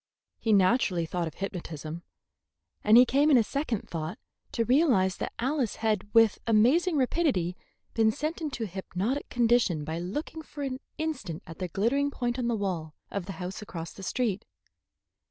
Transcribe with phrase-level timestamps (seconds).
[0.39, 2.01] He naturally thought of hypnotism,
[2.83, 4.17] and he came in a second thought
[4.51, 7.55] to realize that Alice had with amazing rapidity
[7.93, 12.39] been sent into a hypnotic condition by looking for an instant at the glittering point
[12.39, 14.43] on the wall of the house across the street.